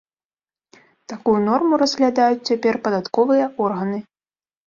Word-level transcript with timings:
Такую 1.13 1.35
норму 1.49 1.73
разглядаюць 1.83 2.47
цяпер 2.51 2.73
падатковыя 2.87 3.45
органы. 3.67 3.99